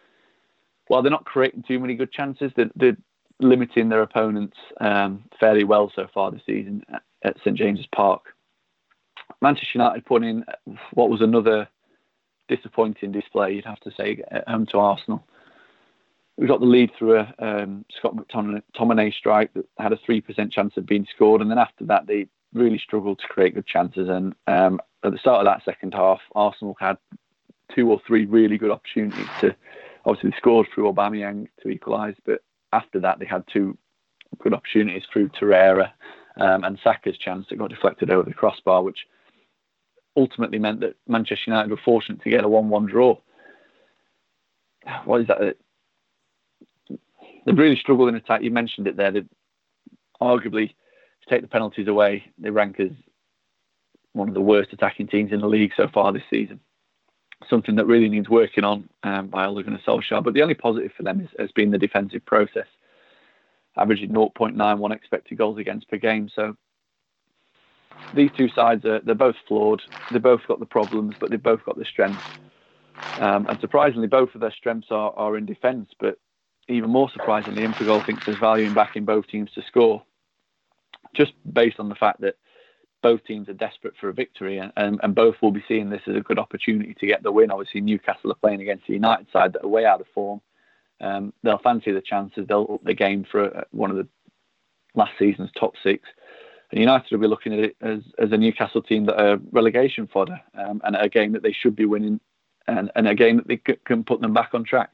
[0.87, 2.97] while they're not creating too many good chances, they're, they're
[3.39, 8.35] limiting their opponents um, fairly well so far this season at, at St James's Park.
[9.41, 10.45] Manchester United put in
[10.93, 11.67] what was another
[12.47, 15.23] disappointing display, you'd have to say, at home to Arsenal
[16.37, 20.51] we got the lead through a um, Scott McTominay strike that had a three percent
[20.51, 24.07] chance of being scored, and then after that they really struggled to create good chances.
[24.07, 26.97] And um, at the start of that second half, Arsenal had
[27.75, 29.55] two or three really good opportunities to
[30.05, 33.77] obviously they scored through Aubameyang to equalise, but after that they had two
[34.39, 35.91] good opportunities through Torreira
[36.39, 38.99] um, and Saka's chance that got deflected over the crossbar, which
[40.17, 43.17] ultimately meant that Manchester United were fortunate to get a one-one draw.
[45.05, 45.55] What is that?
[47.45, 48.43] they've really struggled in attack.
[48.43, 49.11] You mentioned it there.
[49.11, 49.23] They
[50.21, 52.91] arguably to take the penalties away, they rank as
[54.13, 56.59] one of the worst attacking teams in the league so far this season.
[57.49, 60.23] Something that really needs working on um, by Ole Gunnar Solskjaer.
[60.23, 62.65] But the only positive for them is, has been the defensive process,
[63.77, 66.29] averaging 0.91 expected goals against per game.
[66.33, 66.57] So
[68.13, 69.81] these two sides are they're both flawed.
[70.11, 72.23] They've both got the problems, but they've both got the strengths.
[73.19, 76.19] Um, and surprisingly, both of their strengths are, are in defence, but
[76.67, 80.03] even more surprisingly, Infogol thinks there's value in backing both teams to score,
[81.13, 82.35] just based on the fact that
[83.01, 86.01] both teams are desperate for a victory and, and, and, both will be seeing this
[86.07, 87.51] as a good opportunity to get the win.
[87.51, 90.41] Obviously, Newcastle are playing against the United side that are way out of form.
[90.99, 92.47] Um, they'll fancy the chances.
[92.47, 94.07] They'll up the game for uh, one of the
[94.95, 96.09] last season's top six.
[96.71, 100.07] And United will be looking at it as, as a Newcastle team that are relegation
[100.07, 102.19] fodder um, and a game that they should be winning
[102.67, 104.91] and, and a game that they c- can put them back on track.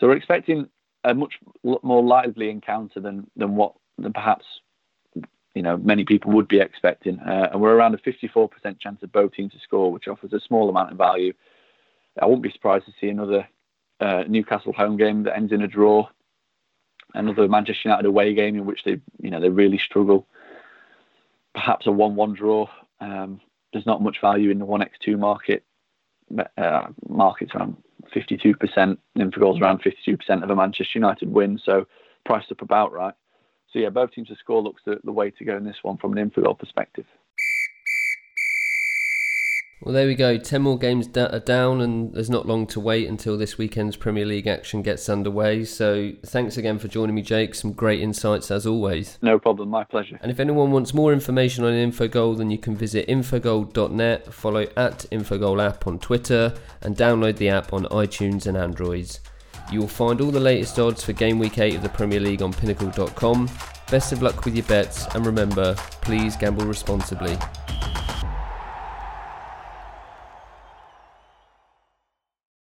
[0.00, 0.68] So we're expecting
[1.04, 4.44] a much more lively encounter than, than what than perhaps
[5.54, 7.18] you know many people would be expecting.
[7.20, 8.50] Uh, and we're around a 54%
[8.80, 11.32] chance of both teams to score, which offers a small amount of value.
[12.20, 13.46] I wouldn't be surprised to see another
[14.00, 16.08] uh, Newcastle home game that ends in a draw,
[17.14, 20.26] another Manchester United away game in which they you know they really struggle
[21.54, 22.68] perhaps a one-one draw.
[23.00, 23.40] Um,
[23.72, 25.64] there's not much value in the one x two market.
[26.56, 27.76] Uh, market's around
[28.14, 28.96] 52%.
[29.18, 31.86] Infogol's around 52% of a Manchester United win, so
[32.24, 33.14] priced up about right.
[33.72, 35.96] So yeah, both teams to score looks the, the way to go in this one
[35.96, 37.06] from an Infogol perspective.
[39.84, 40.38] Well, there we go.
[40.38, 44.24] 10 more games da- down, and there's not long to wait until this weekend's Premier
[44.24, 45.64] League action gets underway.
[45.64, 47.56] So, thanks again for joining me, Jake.
[47.56, 49.18] Some great insights as always.
[49.22, 50.20] No problem, my pleasure.
[50.22, 55.00] And if anyone wants more information on Infogol, then you can visit infogol.net, follow at
[55.10, 59.18] Infogol app on Twitter, and download the app on iTunes and Androids.
[59.72, 62.42] You will find all the latest odds for Game Week 8 of the Premier League
[62.42, 63.50] on pinnacle.com.
[63.90, 67.36] Best of luck with your bets, and remember, please gamble responsibly.